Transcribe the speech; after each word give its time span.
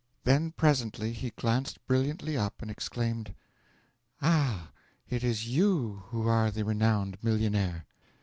Then 0.23 0.49
presently 0.53 1.13
he 1.13 1.29
glanced 1.29 1.85
brilliantly 1.85 2.35
up 2.35 2.63
and 2.63 2.71
exclaimed: 2.71 3.35
'"Ah, 4.19 4.71
it 5.07 5.23
is 5.23 5.47
you 5.47 6.05
who 6.07 6.25
are 6.27 6.49
the 6.49 6.65
renowned 6.65 7.19
millionaire!" 7.23 7.85